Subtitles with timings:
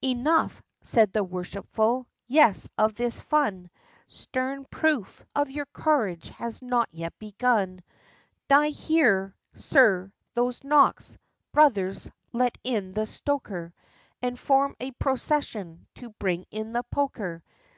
[0.00, 3.68] 'Enough?' said the worshipful, 'Yes, of this fun!
[4.08, 7.82] Stern proof of your courage has not yet begun;
[8.48, 11.18] D'ye hear, sir, those knocks?
[11.52, 13.74] Brothers, let in the stoker,
[14.22, 17.44] And form a procession to bring in the poker!